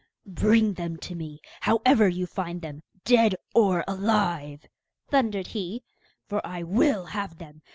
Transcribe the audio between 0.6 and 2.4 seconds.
them to me, however you